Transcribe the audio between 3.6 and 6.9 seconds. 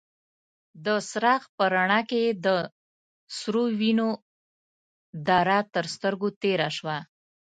وينو داره تر سترګو تېره